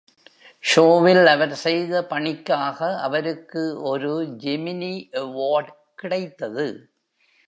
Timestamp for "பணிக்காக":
2.05-2.79